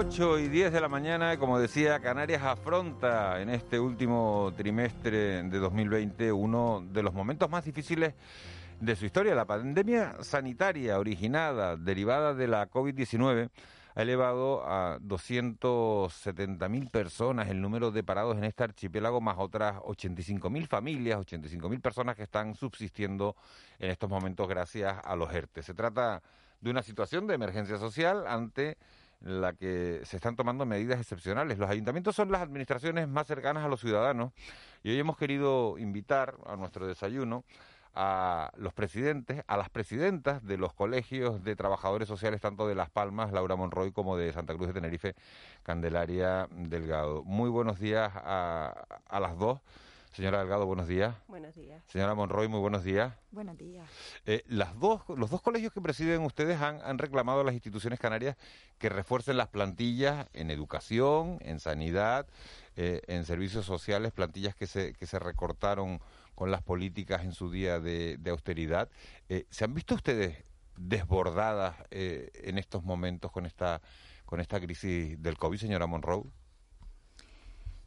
[0.00, 5.58] 8 y 10 de la mañana, como decía, Canarias afronta en este último trimestre de
[5.58, 8.14] 2020 uno de los momentos más difíciles
[8.80, 9.34] de su historia.
[9.34, 13.50] La pandemia sanitaria originada, derivada de la COVID-19,
[13.94, 20.66] ha elevado a 270.000 personas el número de parados en este archipiélago, más otras 85.000
[20.66, 23.36] familias, 85.000 personas que están subsistiendo
[23.78, 25.62] en estos momentos gracias a los ERTE.
[25.62, 26.22] Se trata
[26.58, 28.78] de una situación de emergencia social ante
[29.20, 31.58] la que se están tomando medidas excepcionales.
[31.58, 34.32] Los ayuntamientos son las administraciones más cercanas a los ciudadanos
[34.82, 37.44] y hoy hemos querido invitar a nuestro desayuno
[37.94, 42.88] a los presidentes, a las presidentas de los colegios de trabajadores sociales, tanto de Las
[42.88, 45.14] Palmas, Laura Monroy, como de Santa Cruz de Tenerife,
[45.64, 47.24] Candelaria Delgado.
[47.24, 49.60] Muy buenos días a, a las dos.
[50.12, 51.14] Señora Delgado, buenos días.
[51.28, 51.82] Buenos días.
[51.86, 53.14] Señora Monroy, muy buenos días.
[53.30, 53.88] Buenos días.
[54.26, 58.00] Eh, las dos, los dos colegios que presiden ustedes han, han, reclamado a las instituciones
[58.00, 58.36] canarias
[58.78, 62.26] que refuercen las plantillas en educación, en sanidad,
[62.76, 66.00] eh, en servicios sociales, plantillas que se, que se recortaron
[66.34, 68.88] con las políticas en su día de, de austeridad.
[69.28, 70.44] Eh, ¿Se han visto ustedes
[70.76, 73.80] desbordadas eh, en estos momentos con esta,
[74.24, 76.24] con esta crisis del COVID, señora Monroe?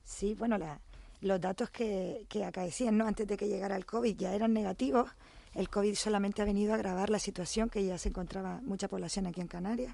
[0.04, 0.80] Sí, bueno, la,
[1.24, 3.08] los datos que, que acaecían ¿no?
[3.08, 5.10] antes de que llegara el COVID ya eran negativos.
[5.54, 9.28] El COVID solamente ha venido a agravar la situación que ya se encontraba mucha población
[9.28, 9.94] aquí en Canarias.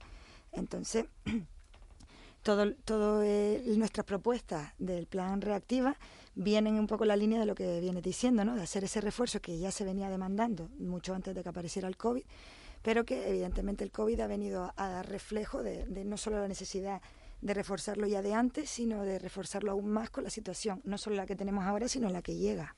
[0.52, 1.06] Entonces,
[2.44, 5.98] todo, todo eh, nuestras propuestas del plan reactiva
[6.34, 8.56] vienen un poco en la línea de lo que viene diciendo, ¿no?
[8.56, 11.98] de hacer ese refuerzo que ya se venía demandando mucho antes de que apareciera el
[11.98, 12.24] COVID,
[12.82, 17.02] pero que evidentemente el COVID ha venido a, dar reflejo de no solo la necesidad
[17.42, 21.16] de reforzarlo ya de antes, sino de reforzarlo aún más con la situación, no solo
[21.16, 22.76] la que tenemos ahora, sino la que llega.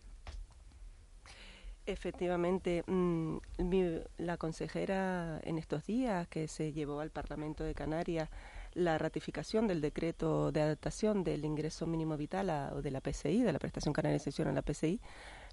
[1.87, 8.29] Efectivamente, mmm, mi, la consejera en estos días que se llevó al Parlamento de Canarias
[8.73, 13.41] la ratificación del decreto de adaptación del ingreso mínimo vital a, o de la PCI,
[13.41, 15.01] de la prestación canaria de excepción a la PCI,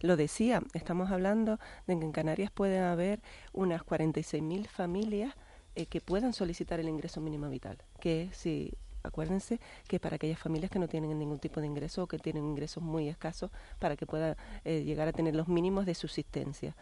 [0.00, 3.20] lo decía, estamos hablando de que en Canarias pueden haber
[3.52, 5.34] unas 46.000 familias
[5.74, 10.70] eh, que puedan solicitar el ingreso mínimo vital, que si acuérdense que para aquellas familias
[10.70, 14.06] que no tienen ningún tipo de ingreso o que tienen ingresos muy escasos para que
[14.06, 16.76] puedan eh, llegar a tener los mínimos de subsistencia.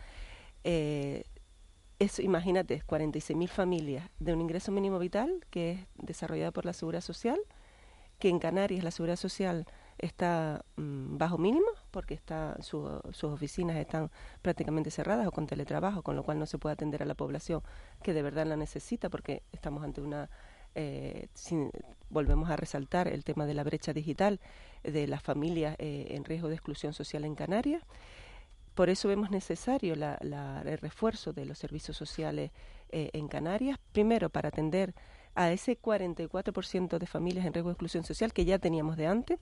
[0.64, 1.24] Eh,
[1.98, 7.00] eso, imagínate, 46.000 familias de un ingreso mínimo vital que es desarrollado por la Seguridad
[7.00, 7.38] Social,
[8.18, 9.66] que en Canarias la Seguridad Social
[9.98, 14.10] está mmm, bajo mínimo porque está su, sus oficinas están
[14.42, 17.62] prácticamente cerradas o con teletrabajo, con lo cual no se puede atender a la población
[18.02, 20.28] que de verdad la necesita porque estamos ante una
[20.76, 21.28] eh,
[22.10, 24.40] volvemos a resaltar el tema de la brecha digital
[24.82, 27.82] de las familias eh, en riesgo de exclusión social en Canarias.
[28.74, 32.50] Por eso vemos necesario el refuerzo de los servicios sociales
[32.90, 34.94] eh, en Canarias, primero para atender
[35.34, 39.38] a ese 44% de familias en riesgo de exclusión social que ya teníamos de antes,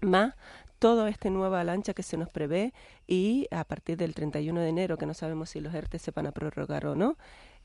[0.00, 0.34] más
[0.80, 2.72] toda esta nueva lancha que se nos prevé
[3.06, 6.26] y a partir del 31 de enero, que no sabemos si los ERTE se van
[6.26, 7.16] a prorrogar o no,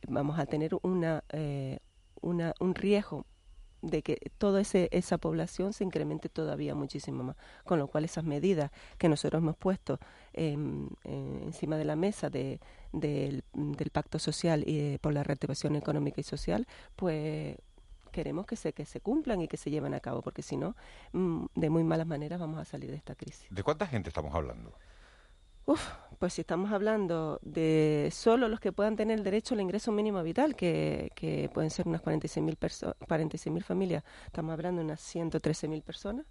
[0.07, 1.23] vamos a tener una,
[2.23, 3.25] una, un riesgo
[3.83, 7.35] de que toda esa población se incremente todavía muchísimo más.
[7.65, 9.99] Con lo cual esas medidas que nosotros hemos puesto
[10.33, 10.57] eh,
[11.03, 12.59] eh, encima de la mesa de,
[12.93, 17.57] de, del pacto social y por la reactivación económica y social, pues
[18.11, 20.77] queremos que se, que se cumplan y que se lleven a cabo, porque si no,
[21.11, 23.47] mm, de muy malas maneras vamos a salir de esta crisis.
[23.49, 24.71] ¿De cuánta gente estamos hablando?
[25.65, 25.81] Uf,
[26.19, 30.21] pues si estamos hablando de solo los que puedan tener el derecho al ingreso mínimo
[30.21, 36.25] vital, que, que pueden ser unas 46.000 46 familias, estamos hablando de unas 113.000 personas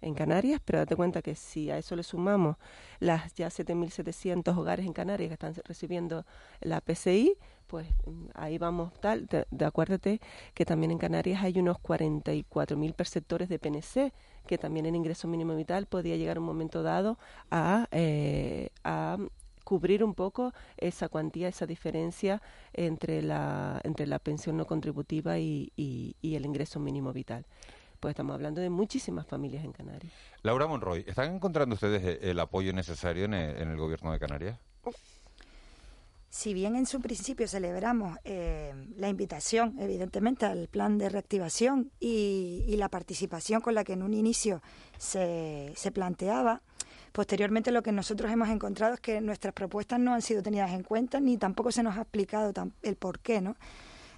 [0.00, 2.56] en Canarias, pero date cuenta que si a eso le sumamos
[3.00, 6.24] las ya 7.700 hogares en Canarias que están recibiendo
[6.60, 7.36] la PCI,
[7.70, 7.86] pues
[8.34, 10.20] ahí vamos tal, de, de acuérdate
[10.54, 14.12] que también en Canarias hay unos 44.000 perceptores de PNC,
[14.44, 17.16] que también el ingreso mínimo vital podía llegar un momento dado
[17.48, 19.18] a, eh, a
[19.62, 25.72] cubrir un poco esa cuantía, esa diferencia entre la, entre la pensión no contributiva y,
[25.76, 27.46] y, y el ingreso mínimo vital
[28.00, 30.10] pues estamos hablando de muchísimas familias en Canarias.
[30.42, 34.58] Laura Monroy, ¿están encontrando ustedes el apoyo necesario en el, en el gobierno de Canarias?
[36.30, 42.76] Si bien en su principio celebramos eh, la invitación, evidentemente, al plan de reactivación y,
[42.78, 44.62] la participación con la que en un inicio
[44.96, 46.62] se, se planteaba,
[47.12, 50.82] posteriormente lo que nosotros hemos encontrado es que nuestras propuestas no han sido tenidas en
[50.82, 52.52] cuenta ni tampoco se nos ha explicado
[52.82, 53.56] el por qué, ¿no?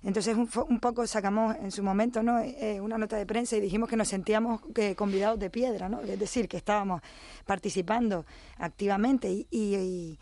[0.05, 2.41] Entonces un, un, poco sacamos en su momento ¿no?
[2.41, 6.01] Eh, una nota de prensa y dijimos que nos sentíamos que convidados de piedra, ¿no?
[6.01, 7.03] es decir, que estábamos
[7.47, 8.27] participando
[8.59, 10.19] activamente y, y, y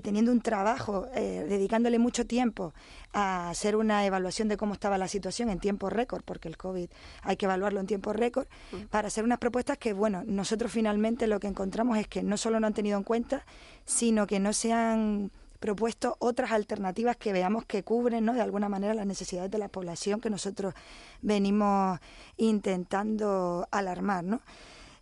[0.00, 2.74] teniendo un trabajo, eh, dedicándole mucho tiempo
[3.12, 6.88] a hacer una evaluación de cómo estaba la situación en tiempo récord, porque el COVID
[7.22, 8.46] hay que evaluarlo en tiempo récord,
[8.90, 12.60] para hacer unas propuestas que, bueno, nosotros finalmente lo que encontramos es que no solo
[12.60, 13.44] no han tenido en cuenta,
[13.84, 15.30] sino que no se han
[15.64, 18.34] propuesto otras alternativas que veamos que cubren ¿no?
[18.34, 20.74] de alguna manera las necesidades de la población que nosotros
[21.22, 22.00] venimos
[22.36, 24.24] intentando alarmar.
[24.24, 24.42] ¿no?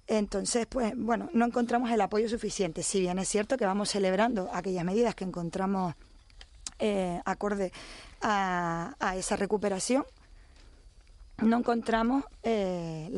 [0.07, 4.51] Entonces, pues bueno, no encontramos el apoyo suficiente, si bien es cierto que vamos celebrando
[4.53, 5.95] aquellas medidas que encontramos
[6.79, 7.73] eh, acorde
[8.21, 10.05] a, esa recuperación,
[11.39, 13.11] no encontramos eh,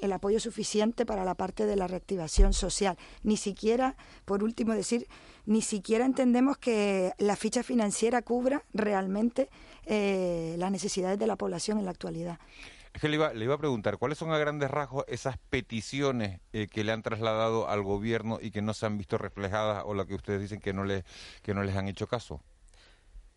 [0.00, 2.96] el apoyo suficiente para la parte de la reactivación social.
[3.22, 5.08] Ni siquiera, por último decir,
[5.46, 9.50] ni siquiera entendemos que la ficha financiera cubra realmente
[9.86, 12.38] eh, las necesidades de la población en la actualidad.
[12.92, 16.92] Es le iba, a preguntar, ¿cuáles son a grandes rasgos esas peticiones eh, que le
[16.92, 20.40] han trasladado al gobierno y que no se han visto reflejadas o las que ustedes
[20.40, 21.04] dicen que no, les,
[21.42, 22.42] que no les han hecho caso?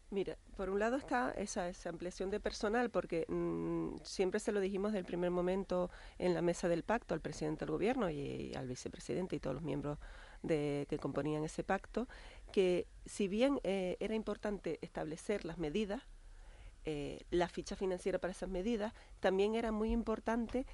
[0.10, 4.60] Mira, por un lado está esa, esa ampliación de personal, porque mmm, siempre se lo
[4.60, 5.90] dijimos del primer momento
[6.20, 9.56] en la mesa del pacto al presidente del gobierno y, y al vicepresidente y todos
[9.56, 9.98] los miembros
[10.44, 12.08] de, que componían ese pacto,
[12.52, 16.04] que si bien eh, era importante establecer las medidas,
[16.86, 20.66] eh, la ficha financiera para esas medidas, también era muy importante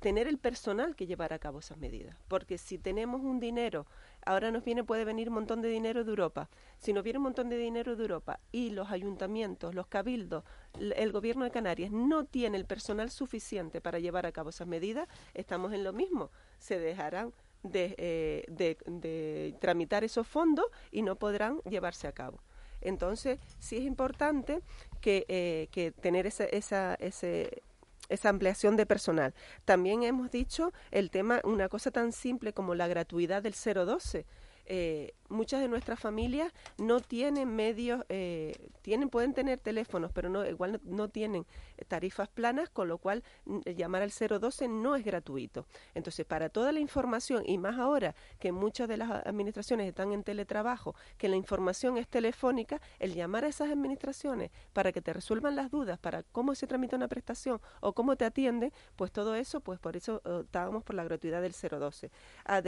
[0.00, 2.16] tener el personal que llevara a cabo esas medidas.
[2.26, 3.86] Porque si tenemos un dinero,
[4.24, 6.48] ahora nos viene, puede venir un montón de dinero de Europa.
[6.78, 10.42] Si nos viene un montón de dinero de Europa y los ayuntamientos, los cabildos,
[10.78, 15.06] el gobierno de Canarias no tiene el personal suficiente para llevar a cabo esas medidas,
[15.34, 16.30] estamos en lo mismo.
[16.58, 17.32] Se dejarán
[17.62, 22.40] de, eh, de, de tramitar esos fondos y no podrán llevarse a cabo.
[22.80, 24.60] Entonces, sí es importante
[25.00, 27.62] que, eh, que tener esa, esa, ese,
[28.08, 29.34] esa ampliación de personal.
[29.64, 34.26] También hemos dicho el tema, una cosa tan simple como la gratuidad del 012
[34.72, 38.52] eh, muchas de nuestras familias no tienen medios, eh,
[38.82, 41.44] tienen, pueden tener teléfonos, pero no, igual no, no, tienen
[41.88, 43.24] tarifas planas, con lo cual
[43.64, 45.66] llamar al 012 no es gratuito.
[45.96, 50.22] Entonces, para toda la información, y más ahora que muchas de las administraciones están en
[50.22, 55.56] teletrabajo, que la información es telefónica, el llamar a esas administraciones para que te resuelvan
[55.56, 59.60] las dudas, para cómo se tramita una prestación o cómo te atiende, pues todo eso,
[59.60, 62.12] pues por eso uh, estábamos por la gratuidad del 012.
[62.44, 62.62] Ah,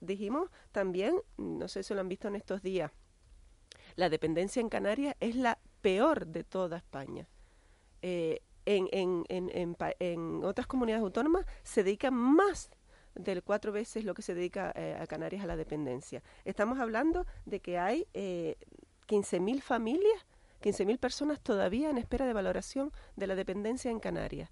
[0.00, 2.90] dijimos también también, no sé si lo han visto en estos días,
[3.96, 7.28] la dependencia en Canarias es la peor de toda España.
[8.00, 12.70] Eh, en, en, en, en, otras comunidades autónomas se dedica más
[13.14, 16.22] de cuatro veces lo que se dedica eh, a Canarias a la dependencia.
[16.46, 18.56] Estamos hablando de que hay eh,
[19.08, 20.26] 15.000 familias,
[20.62, 24.48] 15.000 personas todavía en espera de valoración de la dependencia en Canarias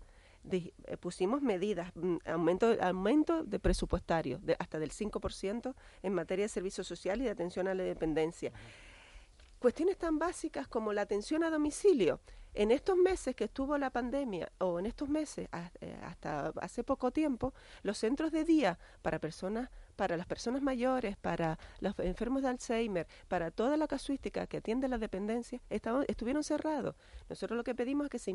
[0.50, 6.48] eh, pusimos medidas, mm, aumento, aumento de presupuestario de hasta del 5% en materia de
[6.48, 8.52] servicios sociales y de atención a la dependencia.
[9.58, 12.20] Cuestiones tan básicas como la atención a domicilio.
[12.54, 15.48] En estos meses que estuvo la pandemia, o en estos meses,
[15.80, 21.16] eh, hasta hace poco tiempo, los centros de día para personas para las personas mayores,
[21.16, 26.44] para los enfermos de Alzheimer, para toda la casuística que atiende la dependencia, estaban, estuvieron
[26.44, 26.94] cerrados.
[27.28, 28.30] Nosotros lo que pedimos es que se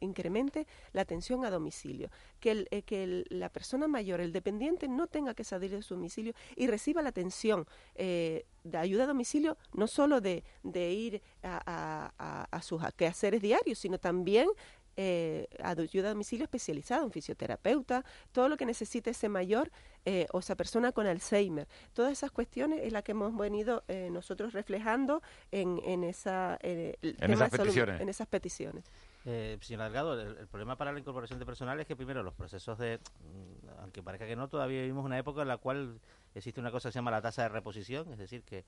[0.00, 5.06] incremente la atención a domicilio, que, el, eh, que la persona mayor, el dependiente, no
[5.06, 9.56] tenga que salir de su domicilio y reciba la atención eh, de ayuda a domicilio,
[9.72, 14.48] no solo de, de ir a, a sus quehaceres diarios, sino también
[14.96, 19.70] eh, ayuda a domicilio especializada, un fisioterapeuta, todo lo que necesite ese mayor
[20.04, 21.68] eh, o esa persona con Alzheimer.
[21.92, 26.96] Todas esas cuestiones es la que hemos venido eh, nosotros reflejando en, en, esa, en,
[27.18, 28.00] esas peticiones.
[28.00, 28.84] en esas peticiones.
[29.24, 32.34] Eh, señor Delgado, el, el, problema para la incorporación de personal es que primero los
[32.34, 36.00] procesos de, mm, aunque parezca que no, todavía vivimos una época en la cual
[36.34, 38.64] existe una cosa que se llama la tasa de reposición, es decir, que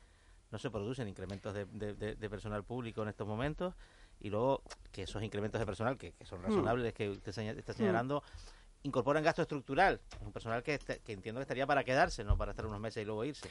[0.53, 3.75] no se producen incrementos de, de, de, de personal público en estos momentos
[4.21, 4.63] y luego
[4.93, 6.45] que esos incrementos de personal que, que son Hmm.
[6.45, 6.97] razonables mm.
[6.97, 8.54] que usted señal, está señalando mm.
[8.85, 12.67] Incorporan gasto estructural un personal que, que entiendo que estaría para quedarse no para estar
[12.67, 13.49] unos meses y luego irse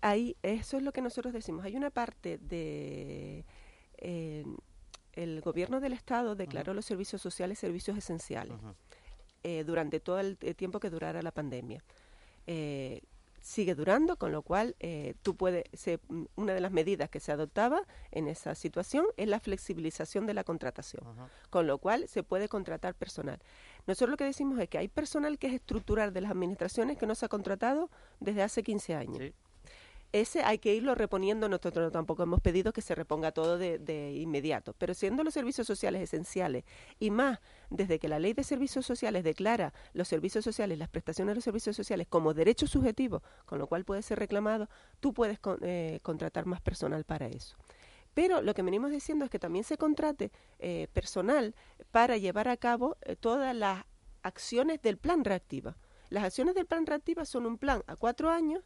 [0.00, 3.44] ahí eso es lo que nosotros decimos hay una parte de
[3.98, 4.44] eh,
[5.12, 6.76] el gobierno del estado declaró uh -huh.
[6.76, 8.74] los servicios sociales servicios esenciales uh -huh.
[9.44, 11.82] eh, durante todo el tiempo que durara la pandemia
[12.46, 13.02] eh,
[13.40, 15.64] sigue durando, con lo cual eh, tú puedes,
[16.36, 20.44] una de las medidas que se adoptaba en esa situación es la flexibilización de la
[20.44, 21.04] contratación,
[21.48, 23.38] con lo cual se puede contratar personal.
[23.86, 27.06] Nosotros lo que decimos es que hay personal que es estructural de las administraciones que
[27.06, 29.32] no se ha contratado desde hace 15 años
[30.12, 31.48] ese hay que irlo reponiendo.
[31.48, 36.02] Nosotros tampoco hemos pedido que se reponga todo de, inmediato, pero siendo los servicios sociales
[36.02, 36.64] esenciales
[36.98, 37.38] y más
[37.70, 41.44] desde que la ley de servicios sociales declara los servicios sociales, las prestaciones de los
[41.44, 44.68] servicios sociales como derecho subjetivo, con lo cual puede ser reclamado,
[45.00, 47.56] tú puedes eh, contratar más personal para eso.
[48.14, 51.54] Pero lo que venimos diciendo es que también se contrate eh, personal
[51.92, 53.84] para llevar a cabo eh, todas las
[54.22, 55.76] acciones del plan reactiva.
[56.08, 58.64] Las acciones del plan reactiva son un plan a cuatro años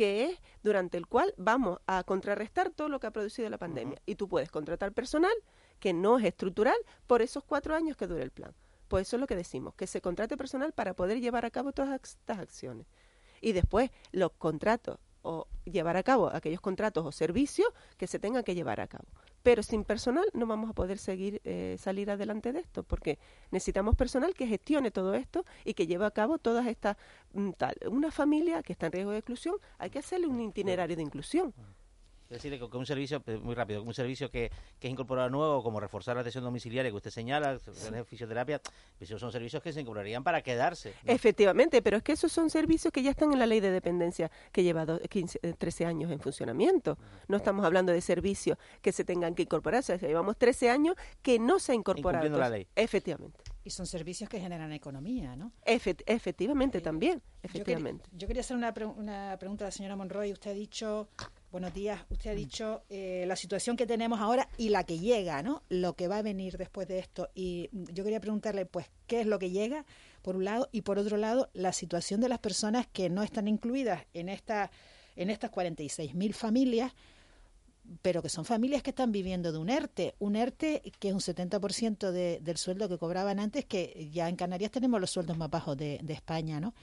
[0.00, 4.00] que es durante el cual vamos a contrarrestar todo lo que ha producido la pandemia.
[4.06, 5.34] Y tú puedes contratar personal
[5.78, 8.54] que no es estructural por esos cuatro años que dure el plan.
[8.88, 11.72] Pues eso es lo que decimos, que se contrate personal para poder llevar a cabo
[11.72, 12.86] todas estas acciones.
[13.42, 18.42] Y después los contratos o llevar a cabo aquellos contratos o servicios que se tengan
[18.42, 19.04] que llevar a cabo
[19.42, 23.18] pero sin personal no vamos a poder seguir eh, salir adelante de esto porque
[23.50, 26.96] necesitamos personal que gestione todo esto y que lleve a cabo todas estas
[27.32, 30.96] mm, tal una familia que está en riesgo de exclusión hay que hacerle un itinerario
[30.96, 31.54] de inclusión
[32.30, 35.64] es decir, que un servicio, eh, muy rápido, un servicio que, que es incorporado nuevo,
[35.64, 37.58] como reforzar la atención domiciliaria que usted señala,
[37.90, 38.60] la fisioterapia,
[38.98, 40.94] pues esos son servicios que se incorporarían para quedarse.
[41.04, 44.30] Efectivamente, pero es que esos son servicios que ya están en la ley de dependencia
[44.52, 46.98] que lleva 15, 13 eh, años en funcionamiento.
[47.26, 51.58] No estamos hablando de servicios que se tengan que incorporarse, llevamos 13 años que no
[51.58, 52.28] se ha incorporado.
[52.38, 52.68] la ley.
[52.76, 53.40] Efectivamente.
[53.64, 55.52] Y son servicios que generan economía, ¿no?
[55.64, 58.08] efectivamente, eh, también, efectivamente.
[58.12, 60.32] Yo quería, hacer una, una pregunta a la señora Monroy.
[60.32, 61.08] Usted ha dicho
[61.50, 62.00] Buenos días.
[62.10, 62.36] Usted ha mm.
[62.36, 65.64] dicho eh, la situación que tenemos ahora y la que llega, ¿no?
[65.68, 67.28] Lo que va a venir después de esto.
[67.34, 69.84] Y yo quería preguntarle, pues, ¿qué es lo que llega?
[70.22, 70.68] Por un lado.
[70.70, 74.70] Y por otro lado, la situación de las personas que no están incluidas en, esta,
[75.16, 76.92] en estas 46.000 familias,
[78.00, 80.14] pero que son familias que están viviendo de un ERTE.
[80.20, 84.36] Un ERTE que es un 70% de, del sueldo que cobraban antes, que ya en
[84.36, 86.74] Canarias tenemos los sueldos más bajos de, de España, ¿no?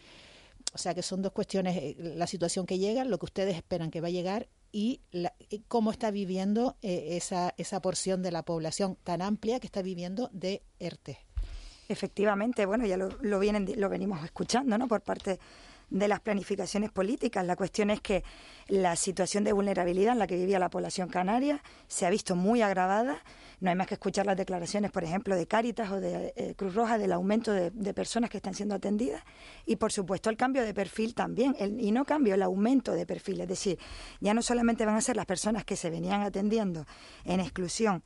[0.74, 3.90] O sea que son dos cuestiones, eh, la situación que llega, lo que ustedes esperan
[3.90, 5.02] que va a llegar y,
[5.68, 10.30] cómo está viviendo eh, esa, esa porción de la población tan amplia que está viviendo
[10.34, 11.20] de ERTE.
[11.90, 14.88] Efectivamente, bueno, ya lo, lo, vienen, lo venimos escuchando, ¿no?
[14.88, 15.40] Por parte
[15.90, 17.46] de las planificaciones políticas.
[17.46, 18.24] La cuestión es que
[18.68, 22.62] la situación de vulnerabilidad en la que vivía la población canaria se ha visto muy
[22.62, 23.24] agravada.
[23.60, 26.76] No hay más que escuchar las declaraciones, por ejemplo, de Cáritas o de eh, Cruz
[26.76, 29.24] Roja del aumento de, personas que están siendo atendidas
[29.66, 31.56] y, por supuesto, el cambio de perfil también.
[31.60, 33.42] y no cambio, el aumento de perfil.
[33.42, 33.80] Es decir,
[34.20, 36.86] ya no solamente van a ser las personas que se venían atendiendo
[37.24, 38.04] en exclusión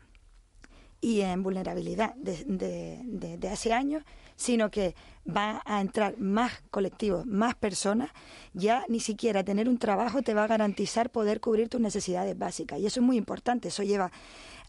[1.01, 4.03] y en vulnerabilidad de hace años,
[4.41, 4.95] sino que
[5.27, 8.10] va a entrar más colectivos, más personas,
[8.53, 12.79] ya ni siquiera tener un trabajo te va a garantizar poder cubrir tus necesidades básicas.
[12.79, 14.12] Y eso es muy importante, eso lleva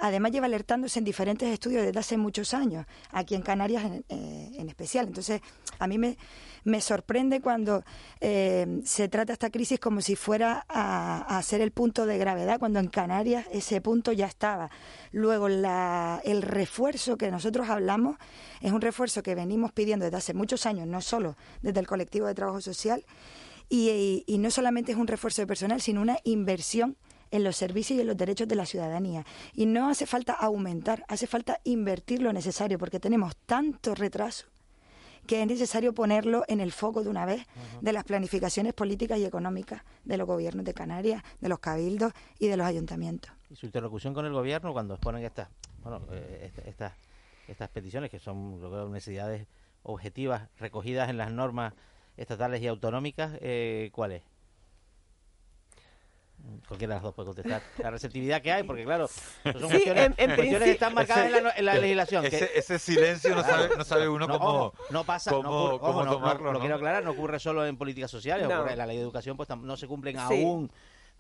[0.03, 4.67] además lleva alertándose en diferentes estudios desde hace muchos años, aquí en Canarias en, eh,
[4.69, 5.07] especial.
[5.07, 5.41] Entonces,
[5.79, 6.19] a mí me,
[6.65, 7.85] me sorprende cuando
[8.21, 12.81] eh, se trata esta crisis como si fuera a, ser el punto de gravedad, cuando
[12.81, 14.71] en Canarias ese punto ya estaba.
[15.13, 18.17] Luego, la, el refuerzo que nosotros hablamos
[18.61, 22.27] es un refuerzo que venimos pidiendo desde hace muchos años, no solo desde el colectivo
[22.27, 23.05] de trabajo social,
[23.69, 26.97] y, y no solamente es un refuerzo de personal, sino una inversión
[27.31, 29.25] en los servicios y en los derechos de la ciudadanía.
[29.55, 34.47] Y no hace falta aumentar, hace falta invertir lo necesario, porque tenemos tanto retraso
[35.27, 37.47] que es necesario ponerlo en el foco de una vez
[37.81, 42.49] de las planificaciones políticas y económicas de los gobiernos de Canarias, de los cabildos y
[42.49, 43.33] de los ayuntamientos.
[43.49, 45.49] Y su interlocución con el gobierno cuando exponen estas,
[45.83, 46.95] bueno, eh, estas,
[47.53, 49.47] estas peticiones que son necesidades
[49.83, 51.75] objetivas recogidas en las normas
[52.17, 54.23] estatales y autonómicas, eh, ¿cuál es?
[56.67, 57.63] Cualquiera de las dos puede contestar.
[57.79, 62.25] La receptividad que hay, porque claro, son cuestiones, que están marcadas en, la, legislación.
[62.25, 66.53] Ese, silencio no sabe, no sabe uno cómo, no, pasa, cómo, tomarlo.
[66.53, 68.49] Lo quiero aclarar, no ocurre solo en políticas sociales.
[68.51, 70.71] En la ley de educación pues no se cumplen aún,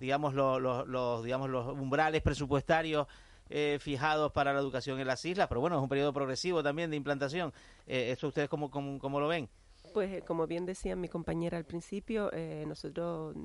[0.00, 3.06] digamos, los, los, digamos, los umbrales presupuestarios
[3.54, 6.88] eh, fijados para la educación en las islas, pero bueno, es un periodo progresivo también
[6.88, 7.52] de implantación.
[7.86, 9.46] Eh, ¿Eso ustedes cómo, cómo, cómo, lo ven?
[9.92, 13.36] Pues eh, como bien decía mi compañera al principio, eh, nosotros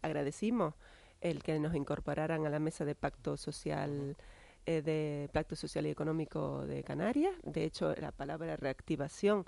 [0.00, 0.74] agradecimos
[1.20, 4.16] el que nos incorporaran a la mesa de pacto social
[4.64, 7.34] de pacto social y económico de Canarias.
[7.42, 9.44] De hecho, la palabra reactivación mm,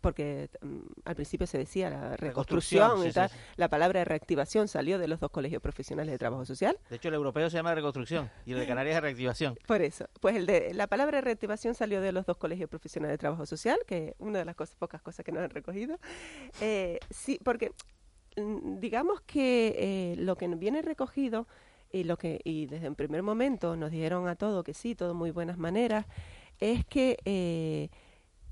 [0.00, 3.54] porque mm, al principio se decía la reconstrucción, Reconstrucción, y sí, tal, sí, sí.
[3.56, 6.78] la palabra reactivación salió de los dos colegios profesionales de trabajo social.
[6.90, 9.58] De hecho, el europeo se llama reconstrucción y el de Canarias es reactivación.
[9.66, 13.18] Por eso, pues el de, la palabra reactivación salió de los dos colegios profesionales de
[13.18, 15.98] trabajo social, que una de las cosas, pocas cosas que nos han recogido.
[16.60, 17.72] Eh, sí, porque
[18.36, 21.46] mm, digamos que eh, lo que viene recogido
[21.90, 25.14] y lo que y desde el primer momento nos dijeron a todo que sí, todo
[25.14, 26.06] muy buenas maneras,
[26.60, 27.88] es que eh,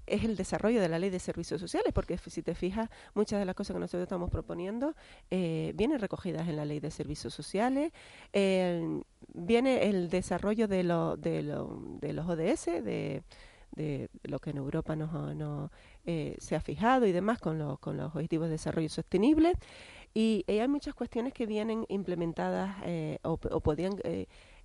[0.06, 3.44] es el desarrollo de la ley de servicios sociales, porque si te fijas, muchas de
[3.44, 4.94] las cosas que nosotros estamos proponiendo
[5.30, 7.92] eh, vienen recogidas en la ley de servicios sociales,
[8.32, 13.22] viene el desarrollo de, lo, de, lo, de los ODS, de,
[14.22, 15.70] lo que en Europa nos,
[16.06, 19.52] eh, se ha fijado y demás con, los con los objetivos de desarrollo sostenible.
[20.14, 23.96] Y, hay muchas cuestiones que vienen implementadas eh, o, o podían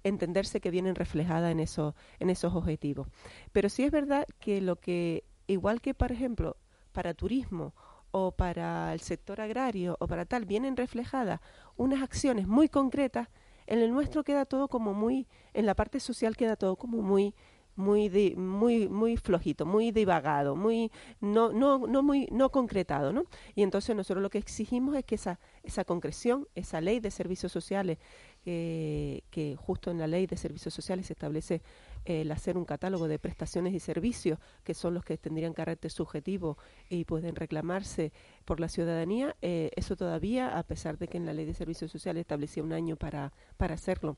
[0.03, 3.07] entenderse que vienen reflejadas en, eso, en esos objetivos.
[3.51, 6.57] Pero sí es verdad que lo que, igual que por ejemplo
[6.91, 7.73] para turismo
[8.11, 11.39] o para el sector agrario o para tal, vienen reflejadas
[11.77, 13.29] unas acciones muy concretas,
[13.67, 17.33] en el nuestro queda todo como muy, en la parte social queda todo como muy
[17.75, 20.91] muy muy muy flojito, muy divagado, muy
[21.21, 23.23] no no no muy no concretado, ¿no?
[23.55, 27.51] Y entonces nosotros lo que exigimos es que esa esa concreción, esa ley de servicios
[27.51, 27.97] sociales
[28.43, 31.61] que, que justo en la ley de servicios sociales se establece eh,
[32.05, 36.57] el hacer un catálogo de prestaciones y servicios que son los que tendrían carácter subjetivo
[36.89, 38.11] y pueden reclamarse
[38.45, 41.91] por la ciudadanía, eh, eso todavía, a pesar de que en la ley de servicios
[41.91, 44.17] sociales establecía un año para, para hacerlo,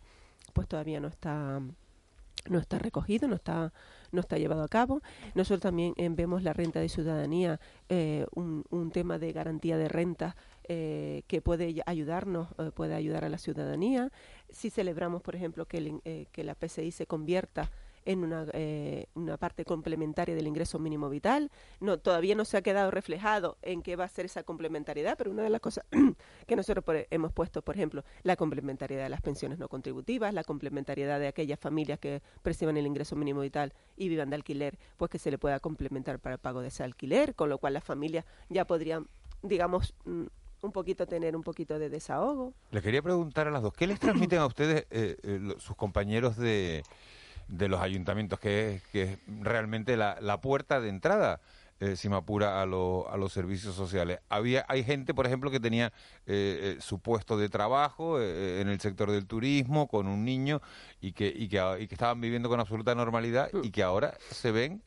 [0.53, 1.61] pues todavía no está
[2.49, 3.71] no está recogido, no está,
[4.11, 5.01] no está llevado a cabo.
[5.35, 7.59] Nosotros también eh, vemos la renta de ciudadanía,
[7.89, 10.35] eh, un, un tema de garantía de renta
[10.65, 14.11] eh, que puede ayudarnos, puede ayudar a la ciudadanía.
[14.53, 17.69] Si celebramos, por ejemplo, que, el eh, que la PCI se convierta
[18.05, 21.51] en una, eh, una parte complementaria del ingreso mínimo vital.
[21.79, 25.31] No, todavía no se ha quedado reflejado en qué va a ser esa complementariedad, pero
[25.31, 25.85] una de las cosas
[26.47, 30.43] que nosotros por- hemos puesto, por ejemplo, la complementariedad de las pensiones no contributivas, la
[30.43, 35.09] complementariedad de aquellas familias que perciban el ingreso mínimo vital y vivan de alquiler, pues
[35.09, 37.83] que se le pueda complementar para el pago de ese alquiler, con lo cual las
[37.83, 39.07] familias ya podrían,
[39.41, 40.23] digamos, mm,
[40.63, 42.53] un poquito tener un poquito de desahogo.
[42.71, 46.37] Les quería preguntar a las dos, ¿qué les transmiten a ustedes eh, eh, sus compañeros
[46.37, 46.83] de,
[47.47, 51.41] de los ayuntamientos, que es, que es realmente la, la puerta de entrada,
[51.79, 54.19] eh, si me apura, a, lo- a los servicios sociales?
[54.29, 55.87] Había, hay gente, por ejemplo, que tenía
[56.25, 60.61] eh, eh, su puesto de trabajo eh, en el sector del turismo con un niño
[61.01, 64.51] y que, y que, y que estaban viviendo con absoluta normalidad y que ahora se
[64.51, 64.81] ven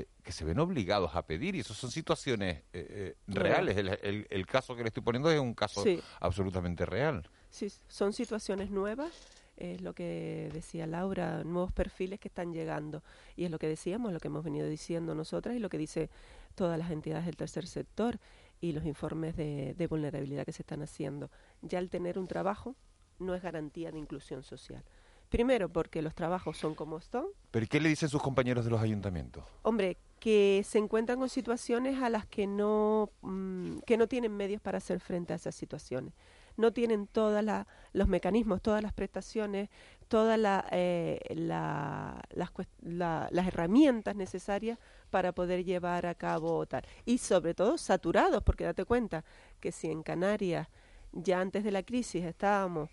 [0.00, 3.76] eh, que se ven obligados a pedir y eso son situaciones eh, eh, reales.
[3.76, 6.00] El, el- el caso que le estoy poniendo es un caso Sí.
[6.20, 7.28] absolutamente real.
[7.50, 9.10] Sí, son situaciones nuevas,
[9.56, 13.02] es lo que decía Laura, nuevos perfiles que están llegando.
[13.36, 16.10] Y es lo que decíamos, lo que hemos venido diciendo nosotras y lo que dice
[16.54, 18.18] todas las entidades del tercer sector
[18.60, 21.30] y los informes de, de vulnerabilidad que se están haciendo.
[21.62, 22.76] Ya el tener un trabajo
[23.18, 24.84] no es garantía de inclusión social.
[25.28, 28.80] Primero, porque los trabajos son como son, ¿Pero qué le dicen sus compañeros de los
[28.80, 29.44] ayuntamientos?
[29.62, 34.60] Hombre, que se encuentran con situaciones a las que no, mm, que no tienen medios
[34.60, 36.12] para hacer frente a esas situaciones.
[36.56, 37.44] No tienen todos
[37.92, 39.68] los mecanismos, todas las prestaciones,
[40.08, 44.76] todas la, eh, la- las, la- las herramientas necesarias
[45.10, 46.82] para poder llevar a cabo tal.
[47.04, 49.24] Y sobre todo saturados, porque date cuenta
[49.60, 50.68] que si en Canarias
[51.12, 52.90] ya antes de la crisis estábamos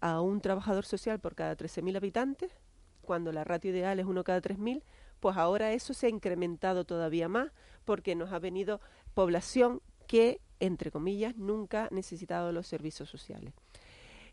[0.00, 2.50] a un trabajador social por cada 13.000 habitantes,
[3.02, 4.82] cuando la ratio ideal es uno cada 3.000,
[5.20, 7.50] pues ahora eso se ha incrementado todavía más
[7.84, 8.80] porque nos ha venido
[9.14, 13.52] población que, entre comillas, nunca ha necesitado los servicios sociales.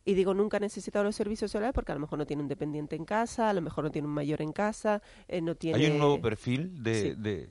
[0.07, 2.47] Y digo nunca ha necesitado los servicios sociales porque a lo mejor no tiene un
[2.49, 5.79] dependiente en casa, a lo mejor no tiene un mayor en casa, eh, no tiene...
[5.79, 7.01] Hay un nuevo perfil de...
[7.01, 7.13] Sí.
[7.17, 7.49] de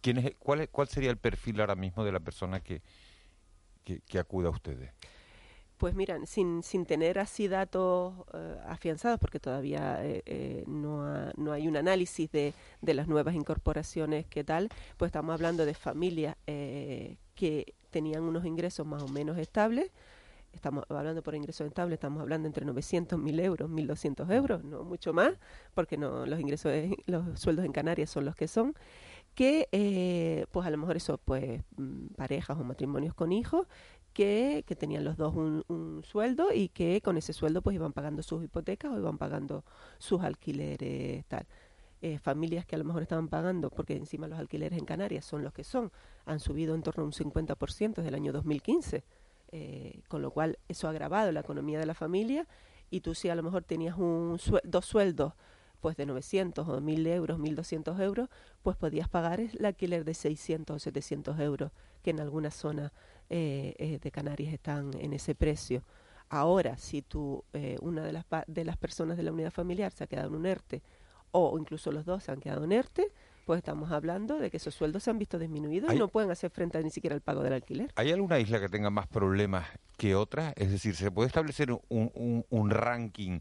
[0.00, 2.82] ¿quién es, cuál, es- ¿Cuál sería el perfil ahora mismo de la persona que,
[3.84, 4.90] que, que acude a ustedes?
[5.82, 11.32] Pues mira, sin, sin tener así datos eh, afianzados, porque todavía eh, eh, no, ha-
[11.36, 15.74] no hay un análisis de, de las nuevas incorporaciones que tal, pues estamos hablando de
[15.74, 19.90] familias eh, que tenían unos ingresos más o menos estables.
[20.52, 25.12] Estamos hablando por ingresos estables, estamos hablando entre 900, 1000 euros, 1200 euros, no mucho
[25.12, 25.32] más,
[25.74, 26.72] porque no los ingresos,
[27.06, 28.74] los sueldos en Canarias son los que son
[29.34, 33.66] que eh, pues a lo mejor eso pues mm, parejas o matrimonios con hijos
[34.12, 37.92] que, que tenían los dos un, un sueldo y que con ese sueldo pues iban
[37.92, 39.64] pagando sus hipotecas o iban pagando
[39.98, 41.46] sus alquileres tal.
[42.04, 45.44] Eh, familias que a lo mejor estaban pagando porque encima los alquileres en Canarias son
[45.44, 45.92] los que son
[46.26, 49.04] han subido en torno a un 50% desde el año 2015
[49.52, 52.48] eh, con lo cual eso ha agravado la economía de la familia
[52.90, 55.34] y tú si a lo mejor tenías un sue- dos sueldos
[55.80, 58.28] pues de 900 o 1000 euros, 1200 euros,
[58.62, 61.72] pues podías pagar el alquiler de 600 o 700 euros,
[62.02, 62.92] que en algunas zonas
[63.34, 65.82] eh, eh, de Canarias están en ese precio.
[66.28, 70.04] Ahora, si tú, eh, una de las, de las personas de la unidad familiar se
[70.04, 70.82] ha quedado en un ERTE,
[71.30, 73.10] o incluso los dos se han quedado en ERTE,
[73.46, 76.50] pues estamos hablando de que esos sueldos se han visto disminuidos y no pueden hacer
[76.50, 77.90] frente a ni siquiera al pago del alquiler.
[77.96, 79.66] ¿Hay alguna isla que tenga más problemas
[79.96, 80.52] que otra?
[80.54, 83.40] Es decir, ¿se puede establecer un, un, un ranking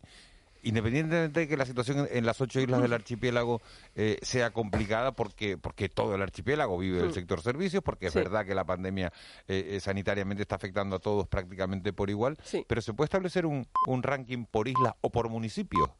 [0.64, 3.62] independientemente de que la situación en las ocho islas del archipiélago
[3.96, 8.46] eh, sea complicada, porque, porque todo el archipiélago vive del sector servicios, porque es verdad
[8.46, 9.12] que la pandemia
[9.48, 13.68] eh, eh, sanitariamente está afectando a todos prácticamente por igual, pero ¿se puede establecer un,
[13.88, 15.96] un ranking por isla o por municipio?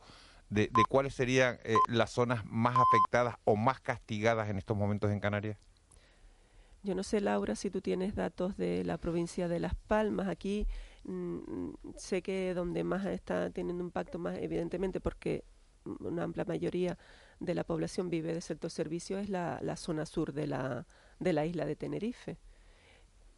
[0.50, 5.22] De, de, cuáles serían las zonas más afectadas o más castigadas en estos momentos en
[5.22, 5.58] Canarias?
[6.84, 10.28] Yo no sé, Laura, si tú tienes datos de la provincia de Las Palmas.
[10.28, 10.68] Aquí
[11.04, 15.44] Mm, sé que donde más está teniendo impacto más evidentemente porque
[15.84, 16.98] una amplia mayoría
[17.40, 20.86] de la población vive de sector servicio es la, la zona sur de la,
[21.20, 22.38] de la isla de Tenerife.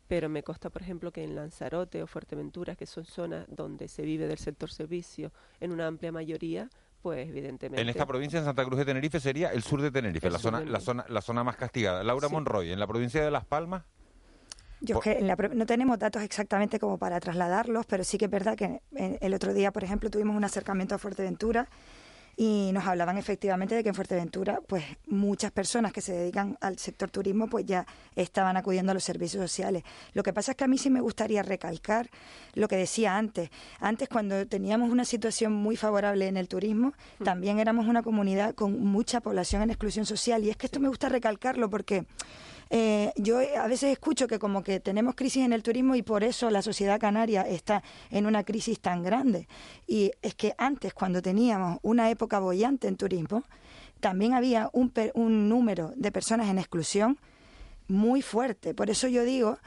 [0.08, 4.04] Pero me consta, por ejemplo, que en Lanzarote o Fuerteventura, que son zonas donde se
[4.04, 6.70] vive del sector servicio en una amplia mayoría,
[7.02, 7.82] pues evidentemente.
[7.82, 10.60] En esta provincia, en Santa Cruz de Tenerife, sería el sur de Tenerife, la zona,
[10.62, 12.04] la zona, la zona más castigada.
[12.04, 13.86] Laura Monroy, en la provincia de Las Palmas.
[14.86, 18.82] Yo que no tenemos datos exactamente como para trasladarlos, pero sí que es verdad que
[18.92, 21.70] el otro día, por ejemplo, tuvimos un acercamiento a Fuerteventura
[22.36, 26.80] y nos hablaban efectivamente de que en Fuerteventura, pues muchas personas que se dedican al
[26.80, 29.84] sector turismo, pues ya estaban acudiendo a los servicios sociales.
[30.14, 32.10] Lo que pasa es que a mí sí me gustaría recalcar
[32.54, 33.52] lo que decía antes.
[33.80, 37.24] Antes, cuando teníamos una situación muy favorable en el turismo, mm.
[37.24, 40.44] también éramos una comunidad con mucha población en exclusión social.
[40.44, 42.06] Y es que esto me gusta recalcarlo porque
[42.76, 46.24] eh, yo a veces escucho que como que tenemos crisis en el turismo y por
[46.24, 49.48] eso la sociedad canaria está en una crisis tan grande.
[49.86, 53.44] Y es que antes, cuando teníamos una época bollante en turismo,
[54.00, 57.20] también había un, un número de personas en exclusión
[57.88, 58.74] muy fuerte.
[58.74, 59.60] Por eso yo digo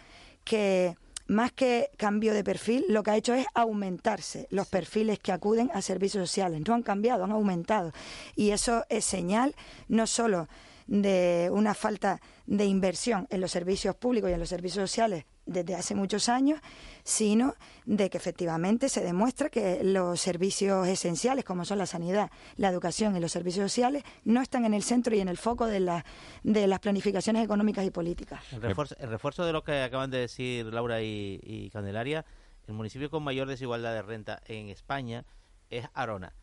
[0.43, 0.97] que
[1.29, 5.71] más que cambio de perfil, lo que ha hecho es aumentarse los perfiles que acuden
[5.75, 6.61] a servicios sociales.
[6.67, 7.93] No han cambiado, han aumentado.
[8.35, 9.55] Y eso es señal
[9.87, 10.49] no solo
[10.87, 15.77] de una falta de inversión en los servicios públicos y en los servicios sociales desde
[15.77, 16.61] hace muchos años,
[17.05, 22.69] sino de que efectivamente se demuestra que los servicios esenciales, como son la sanidad, la
[22.69, 25.81] educación y los servicios sociales, no están en el centro y en el foco de,
[25.81, 26.05] la,
[26.43, 28.43] de las planificaciones económicas y políticas.
[28.53, 32.25] El refuerzo, de lo que acaban de decir Laura y, y Candelaria,
[32.67, 35.25] el municipio con mayor desigualdad de renta en España
[35.71, 36.35] es Arona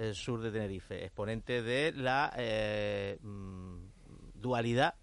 [0.00, 3.76] el sur de Tenerife, exponente de la eh, mm,
[4.34, 4.94] dualidad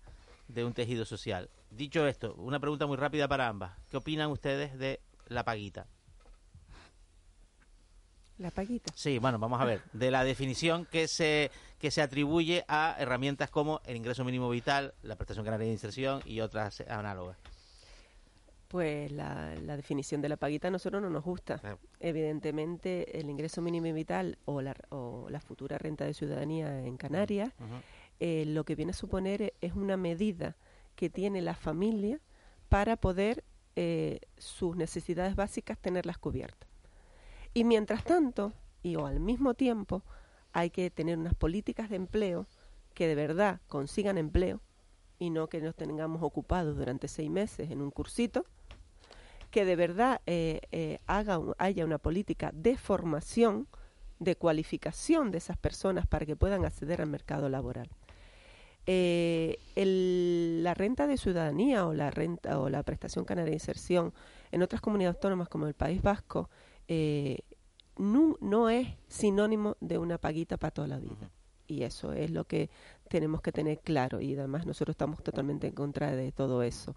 [0.48, 1.50] de un tejido social.
[1.70, 3.78] Dicho esto, una pregunta muy rápida para ambas.
[3.90, 5.88] ¿Qué opinan ustedes de la paguita?
[8.40, 8.92] La paguita.
[8.96, 9.82] Sí, bueno, vamos a ver.
[9.94, 14.94] De la definición que se, que se atribuye a herramientas como el ingreso mínimo vital,
[15.02, 17.38] la prestación canaria de inserción y otras análogas.
[18.68, 21.62] Pues la, definición de la paguita a nosotros no nos gusta.
[22.00, 27.54] Evidentemente, el ingreso mínimo vital o la, o la futura renta de ciudadanía en Canarias,
[28.20, 30.58] eh, lo que viene a suponer es una medida
[30.96, 32.20] que tiene la familia
[32.68, 33.44] para poder
[33.76, 36.68] eh, sus necesidades básicas tenerlas cubiertas.
[37.54, 38.54] Y mientras tanto,
[38.84, 40.04] y o al mismo tiempo,
[40.52, 42.48] hay que tener unas políticas de empleo
[42.94, 44.60] que de verdad consigan empleo
[45.20, 48.46] y no que nos tengamos ocupados durante seis meses en un cursito
[49.50, 53.68] que de verdad eh, eh, haga haya una política de formación,
[54.20, 57.90] de cualificación de esas personas para que puedan acceder al mercado laboral.
[58.90, 59.58] Eh,
[60.64, 64.14] la renta de ciudadanía o la renta o la prestación canaria de inserción
[64.52, 66.50] en otras comunidades autónomas como el País Vasco
[67.98, 71.32] no, no, es sinónimo de una paguita para toda la vida.
[71.68, 72.70] Y eso es lo que
[73.10, 76.96] tenemos que tener claro y además nosotros estamos totalmente en contra de todo eso.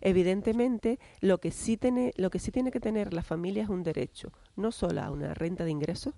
[0.00, 3.82] Evidentemente, lo que sí tiene, lo que sí tiene que tener la familia es un
[3.82, 6.14] derecho, no solo a una renta de ingresos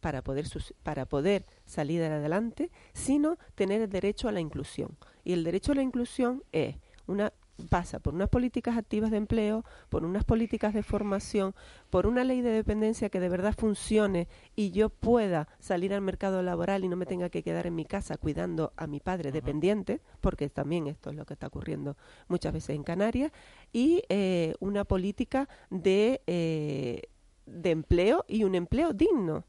[0.00, 0.46] para poder
[0.82, 4.96] para poder salir adelante, sino tener el derecho a la inclusión.
[5.24, 6.76] Y el derecho a la inclusión es
[7.06, 7.32] una
[7.68, 11.54] pasa por unas políticas activas de empleo, por unas políticas de formación,
[11.90, 16.42] por una ley de dependencia que de verdad funcione y yo pueda salir al mercado
[16.42, 20.00] laboral y no me tenga que quedar en mi casa cuidando a mi padre dependiente,
[20.20, 21.96] porque también esto es lo que está ocurriendo
[22.28, 23.32] muchas veces en Canarias,
[23.72, 27.02] y eh, una política de, eh,
[27.46, 29.44] de empleo y un empleo digno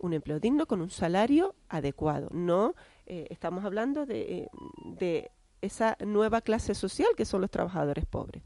[0.00, 2.28] un empleo digno con un salario adecuado.
[2.32, 2.74] No
[3.06, 4.48] eh, estamos hablando de,
[4.84, 5.30] de
[5.62, 8.42] esa nueva clase social que son los trabajadores pobres.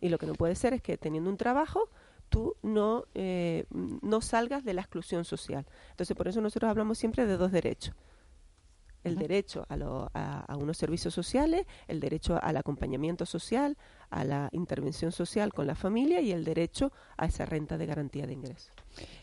[0.00, 1.88] Y lo que no puede ser es que teniendo un trabajo
[2.28, 5.66] tú no, eh, no salgas de la exclusión social.
[5.90, 7.94] Entonces, por eso nosotros hablamos siempre de dos derechos
[9.04, 13.76] el derecho a, lo, a, unos servicios sociales, el derecho al acompañamiento social,
[14.10, 18.26] a la intervención social con la familia y el derecho a esa renta de garantía
[18.26, 18.72] de ingresos.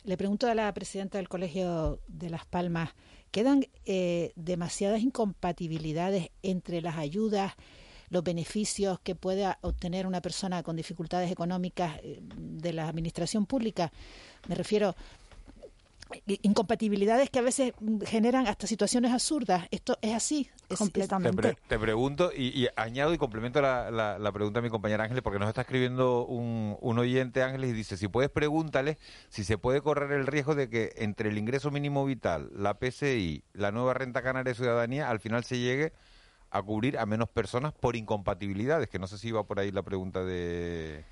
[0.04, 2.92] Le pregunto a la presidenta del Colegio de Las Palmas,
[3.32, 7.54] ¿quedan eh, demasiadas incompatibilidades entre las ayudas,
[8.10, 13.92] los beneficios que pueda obtener una persona con dificultades económicas eh, de la administración pública?
[14.48, 14.96] Me refiero
[16.26, 17.74] incompatibilidades que a veces
[18.06, 19.68] generan hasta situaciones absurdas.
[19.72, 20.50] Esto es así.
[20.78, 21.58] completamente.
[21.68, 25.50] te, pregunto y, añado y complemento la, la, pregunta a mi compañera Ángeles porque nos
[25.50, 28.98] está escribiendo un, un oyente Ángeles y dice, si puedes pregúntale
[29.30, 33.44] si se puede correr el riesgo de que entre el ingreso mínimo vital, la PCI,
[33.54, 35.94] la nueva renta canaria de ciudadanía, al final se llegue
[36.50, 39.84] a cubrir a menos personas por incompatibilidades, que no sé si iba por ahí la
[39.84, 41.06] pregunta de...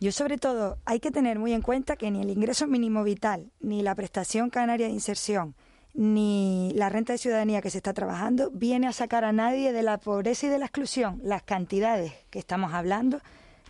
[0.00, 3.50] Yo sobre todo hay que tener muy en cuenta que ni el ingreso mínimo vital,
[3.60, 5.56] ni la prestación canaria de inserción,
[5.92, 9.82] ni la renta de ciudadanía que se está trabajando viene a sacar a nadie de
[9.82, 11.20] la pobreza y de la exclusión.
[11.24, 13.20] Las cantidades que estamos hablando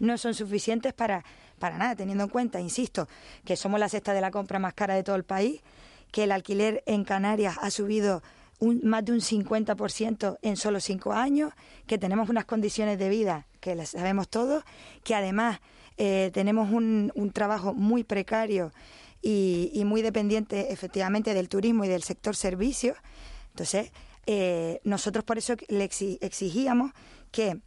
[0.00, 1.24] no son suficientes para,
[1.58, 3.08] para nada, teniendo en cuenta, insisto,
[3.46, 5.62] que somos la cesta de la compra más cara de todo el país,
[6.12, 8.22] que el alquiler en Canarias ha subido
[8.58, 11.54] un, más de un 50% en solo cinco años,
[11.86, 14.64] que tenemos unas condiciones de vida que las sabemos todos,
[15.04, 15.60] que además
[15.98, 18.72] eh, tenemos un, un, trabajo muy precario
[19.20, 22.96] y, muy dependiente efectivamente del turismo y del sector servicios.
[23.50, 23.90] Entonces,
[24.26, 26.92] eh, nosotros por eso le exigíamos
[27.30, 27.60] que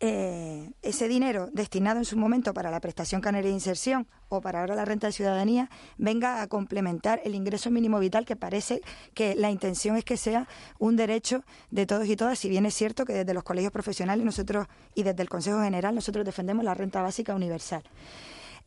[0.00, 4.60] eh, ese dinero destinado en su momento para la prestación canaria de inserción o para
[4.60, 8.80] ahora la renta de ciudadanía venga a complementar el ingreso mínimo vital que parece
[9.14, 12.74] que la intención es que sea un derecho de todos y todas, si bien es
[12.74, 16.74] cierto que desde los colegios profesionales nosotros y desde el Consejo General nosotros defendemos la
[16.74, 17.82] renta básica universal.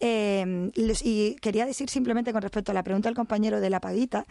[0.02, 4.26] Eh, y quería decir simplemente con respecto a la pregunta del compañero de la paguita,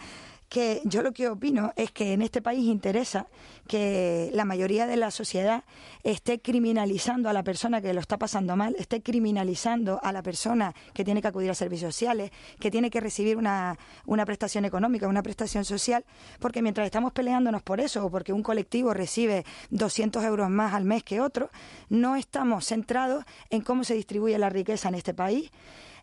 [0.49, 3.27] que yo lo que opino es que en este país interesa
[3.67, 5.65] que la mayoría de la sociedad
[6.05, 10.75] esté criminalizando a la persona que lo está pasando mal, esté criminalizando a la persona
[10.95, 15.07] que tiene que acudir a servicios sociales, que tiene que recibir una, una prestación económica,
[15.07, 16.05] una prestación social,
[16.39, 20.85] porque mientras estamos peleándonos por eso o porque un colectivo recibe 200 euros más al
[20.85, 21.51] mes que otro,
[21.91, 25.51] no estamos centrados en cómo se distribuye la riqueza en este país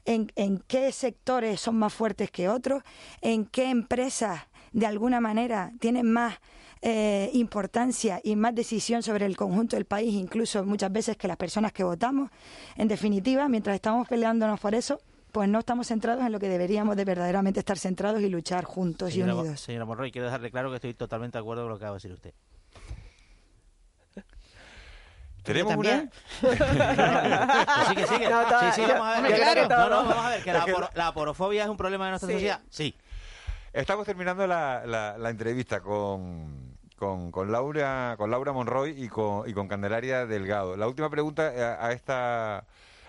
[0.05, 2.83] en, qué sectores son más fuertes que otros,
[3.21, 4.41] en qué empresas
[4.71, 6.39] de alguna manera tienen más
[6.81, 11.37] eh, importancia y más decisión sobre el conjunto del país, incluso muchas veces que las
[11.37, 12.29] personas que votamos.
[12.75, 14.99] En definitiva, mientras estamos peleándonos por eso,
[15.31, 19.15] pues no estamos centrados en lo que deberíamos de verdaderamente estar centrados y luchar juntos
[19.15, 19.59] y unidos.
[19.59, 21.97] Señora Monroy, quiero dejarle claro que estoy totalmente de acuerdo con lo que acaba de
[21.97, 22.33] decir usted.
[25.45, 26.01] ¿Tenemos una?
[26.41, 28.25] sí, que sigue.
[28.25, 29.35] sí, sí, vamos a ver.
[29.35, 30.43] Claro, no, no, vamos a ver.
[30.43, 32.61] Que la, la porofobia es un problema de nuestra sociedad.
[32.69, 32.95] Sí.
[33.71, 39.47] Estamos terminando la, la, la entrevista con, con, con, Laura, con Laura Monroy y con,
[39.49, 40.77] y con Candelaria Delgado.
[40.77, 42.65] La última pregunta eh, a, esta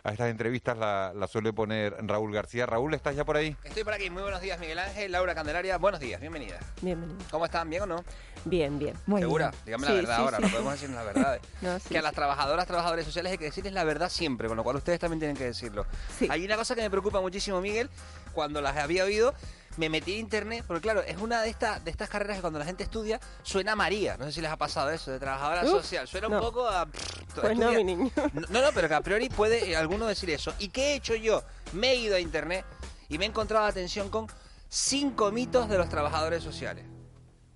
[0.07, 2.65] a estas entrevistas la, la, suele poner Raúl García.
[2.65, 3.57] Raúl, ¿estás ya por ahí?
[3.65, 4.09] Estoy por aquí.
[4.09, 5.79] Muy buenos días, Miguel Ángel, Laura Candelaria.
[5.79, 6.61] Buenos días, bienvenida.
[6.81, 7.19] Bienvenida.
[7.29, 7.69] ¿Cómo están?
[7.69, 8.05] ¿Bien o no?
[8.45, 8.95] Bien, bien.
[9.07, 9.53] Muy ¿Segura?
[9.65, 11.41] Dígame la verdad ahora, no podemos decir la verdad.
[11.89, 14.77] que a las trabajadoras, trabajadores sociales hay que decirles la verdad siempre, con lo cual
[14.77, 15.87] ustedes también tienen que decirlo.
[16.29, 17.91] Hay una cosa que me preocupa muchísimo, Miguel,
[18.33, 19.35] cuando las había oído
[19.77, 22.59] me metí en internet, porque claro, es una de estas de estas carreras que cuando
[22.59, 24.17] la gente estudia suena a María.
[24.17, 26.09] No sé si les ha pasado eso, de trabajadora social.
[26.09, 26.87] Suena un poco a.
[26.87, 28.11] pues no, mi niño.
[28.51, 30.55] No, no, pero que a priori puede alguno decir eso.
[30.59, 31.43] ¿Y qué he hecho yo?
[31.73, 32.65] Me he ido a internet
[33.09, 34.27] y me he encontrado atención con
[34.69, 36.85] cinco mitos de los trabajadores sociales.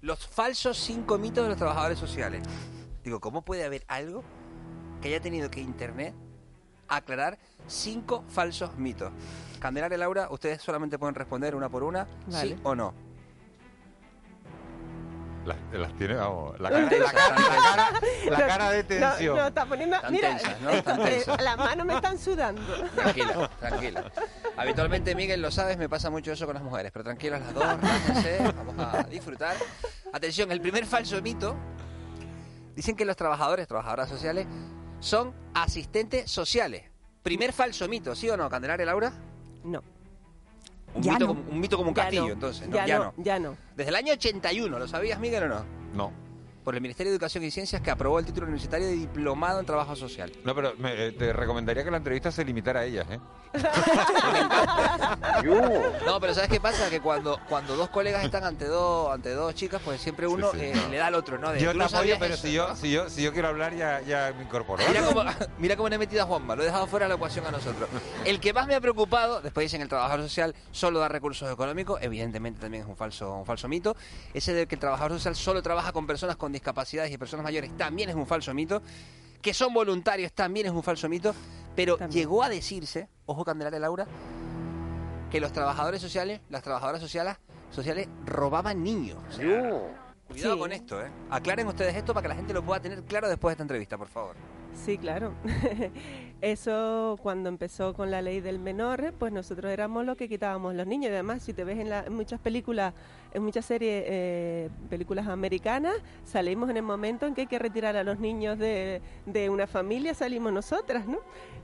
[0.01, 2.43] Los falsos cinco mitos de los trabajadores sociales.
[3.05, 4.23] Digo, ¿cómo puede haber algo
[5.01, 6.15] que haya tenido que internet
[6.89, 9.13] aclarar cinco falsos mitos?
[9.61, 12.95] Candelaria Laura, ustedes solamente pueden responder una por una, sí o no.
[15.45, 17.91] Las, tiene, vamos, la cara, la cara,
[18.29, 19.37] la cara, de tensión.
[19.37, 22.63] No, está poniendo, mira, eh, las manos me están sudando.
[22.95, 24.13] Tranquila, tranquila.
[24.57, 27.65] Habitualmente, Miguel, lo sabes, me pasa mucho eso con las mujeres, pero tranquilas las dos,
[27.65, 29.57] relájense, vamos a disfrutar.
[30.13, 31.57] Atención, el primer falso mito,
[32.75, 34.47] dicen que los trabajadores, trabajadoras sociales,
[35.01, 36.85] son asistentes sociales.
[37.23, 39.13] Primer falso mito, ¿sí o no, Candelaria Laura?
[39.65, 39.83] No.
[40.95, 42.69] Un, mito, Como, un mito como un castillo, entonces.
[42.71, 43.57] Ya, no, ya no.
[43.77, 45.65] Desde el año 81, ¿lo sabías, Miguel, o no?
[45.95, 46.13] No.
[46.65, 49.67] Por el Ministerio de Educación y Ciencias que aprobó el título universitario de diplomado en
[49.67, 50.31] trabajo social.
[50.45, 53.19] No, pero me- eh, te recomendaría que la entrevista se limitara a ellas, ¿eh?
[56.07, 56.89] No, pero ¿sabes qué pasa?
[56.91, 60.59] Que cuando, cuando dos colegas están ante dos, ante dos chicas, pues siempre uno Sí,
[60.59, 60.89] sí, eh, no.
[60.89, 61.51] le da al otro, ¿no?
[61.51, 62.77] De, Yo "Tú te no apoyo, pero eso", si yo, ¿no?
[62.77, 64.83] si, yo, si yo quiero hablar, ya, ya me incorporo.
[64.89, 65.25] Mira cómo,
[65.59, 67.51] mira cómo le he metido a Juanma, lo he dejado fuera de la ecuación a
[67.51, 67.89] nosotros.
[68.25, 72.01] El que más me ha preocupado, después dicen el trabajador social solo da recursos económicos,
[72.03, 73.97] evidentemente también es un falso, un falso mito.
[74.35, 77.77] Ese de que el trabajador social solo trabaja con personas con discapacidades y personas mayores
[77.77, 78.83] también es un falso mito.
[79.43, 81.35] Que son voluntarios también es un falso mito.
[81.75, 84.07] Pero llegó a decirse, ojo Candelaria Laura,
[85.31, 87.37] que los trabajadores sociales, las trabajadoras sociales,
[87.71, 89.19] sociales robaban niños.
[89.29, 89.73] O sea,
[90.29, 90.61] Cuidado Sí.
[90.61, 91.11] con esto, ¿eh?
[91.29, 93.99] Aclaren ustedes esto para que la gente lo pueda tener claro después de esta entrevista,
[93.99, 94.37] por favor.
[94.85, 95.33] Sí, claro.
[96.43, 100.87] Eso cuando empezó con la ley del menor, pues nosotros éramos los que quitábamos los
[100.87, 101.11] niños.
[101.11, 102.95] Y además, si te ves en, la- en muchas películas,
[103.35, 107.95] en muchas series, eh, películas americanas, salimos en el momento en que hay que retirar
[107.97, 111.19] a los niños de, de una familia, salimos nosotras, ¿no?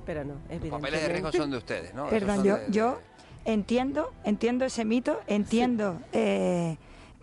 [0.05, 0.71] Pero no, evidentemente.
[0.71, 2.07] Papeles de riesgo son de ustedes, ¿no?
[2.09, 2.99] Perdón, yo, de- yo
[3.47, 6.77] entiendo, entiendo ese mito, entiendo eh,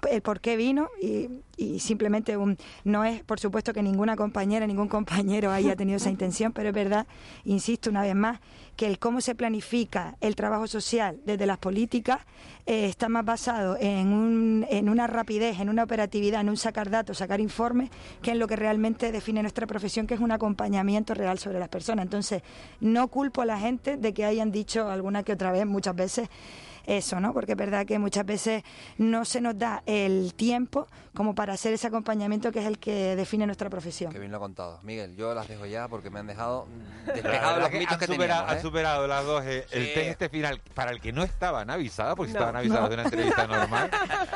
[0.09, 1.29] el por qué vino y,
[1.79, 6.51] simplemente un, no es, por supuesto, que ninguna compañera, ningún compañero haya tenido esa intención,
[6.51, 7.07] pero es verdad,
[7.45, 8.39] insisto una vez más,
[8.75, 12.19] que el cómo se planifica el trabajo social desde las políticas
[12.65, 16.89] eh, está más basado en, un, en una rapidez, en una operatividad, en un sacar
[16.89, 17.89] datos, sacar informes,
[18.21, 21.69] que en lo que realmente define nuestra profesión, que es un acompañamiento real sobre las
[21.69, 22.03] personas.
[22.03, 22.41] Entonces,
[22.79, 26.29] no culpo a la gente de que hayan dicho alguna que otra vez, muchas veces,
[26.85, 27.33] eso, ¿no?
[27.33, 28.63] Porque es verdad que muchas veces
[28.97, 33.15] no se nos da el tiempo como para hacer ese acompañamiento que es el que
[33.15, 34.11] define nuestra profesión.
[34.11, 34.79] Qué bien lo ha contado.
[34.83, 36.67] Miguel, yo las dejo ya porque me han dejado
[37.05, 38.51] despejados los que mitos han que superado, teníamos.
[38.51, 38.61] han ¿eh?
[38.61, 39.91] superado las dos eh, el Sí.
[39.93, 42.39] test este final para el que no estaban avisadas, porque No.
[42.39, 42.89] estaban avisadas No.
[42.89, 43.91] de una entrevista normal.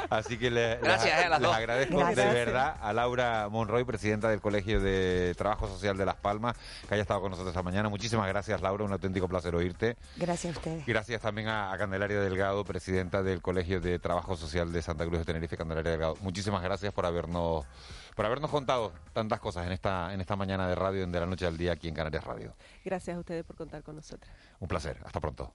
[0.10, 1.58] Así que le- Gracias, les, eh, las les dos.
[1.58, 2.28] agradezco Gracias.
[2.28, 6.56] de verdad a Laura Monroy, presidenta del Colegio de Trabajo Social de Las Palmas,
[6.88, 7.90] que haya estado con nosotros esta mañana.
[7.90, 9.98] Muchísimas gracias, Laura, un auténtico placer oírte.
[10.16, 10.86] Gracias a ustedes.
[10.86, 15.18] Gracias también a, a Candelaria Delgado, presidenta del Colegio de Trabajo Social de Santa Cruz
[15.18, 16.18] de Tenerife, Candelaria Delgado.
[16.22, 17.66] Muchísimas gracias por habernos
[18.16, 21.48] por habernos contado tantas cosas en esta en esta mañana de radio de la noche
[21.48, 22.54] al día aquí en Canarias Radio.
[22.86, 24.32] Gracias a ustedes por contar con nosotras.
[24.60, 25.02] Un placer.
[25.04, 25.52] Hasta pronto.